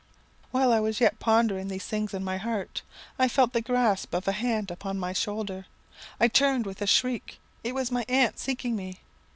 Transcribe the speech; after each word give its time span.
"While 0.49 0.71
I 0.73 0.79
was 0.79 0.99
yet 0.99 1.19
pondering 1.19 1.67
these 1.67 1.85
things 1.85 2.15
in 2.15 2.23
my 2.23 2.37
heart, 2.37 2.81
I 3.19 3.27
felt 3.27 3.53
the 3.53 3.61
grasp 3.61 4.15
of 4.15 4.27
a 4.27 4.31
hand 4.31 4.71
upon 4.71 4.97
my 4.97 5.13
shoulder. 5.13 5.67
I 6.19 6.27
turned 6.27 6.65
with 6.65 6.81
a 6.81 6.87
shriek; 6.87 7.37
it 7.63 7.75
was 7.75 7.91
my 7.91 8.03
aunt 8.09 8.39
seeking 8.39 8.75
me. 8.75 9.01